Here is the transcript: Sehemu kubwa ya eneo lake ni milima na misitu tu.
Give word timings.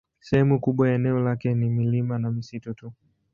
Sehemu 0.19 0.59
kubwa 0.59 0.89
ya 0.89 0.95
eneo 0.95 1.19
lake 1.19 1.53
ni 1.55 1.69
milima 1.69 2.19
na 2.19 2.31
misitu 2.31 2.73
tu. 2.73 2.91